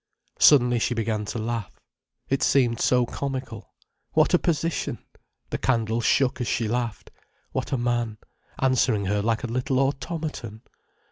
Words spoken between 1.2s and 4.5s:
to laugh. It seemed so comical. What a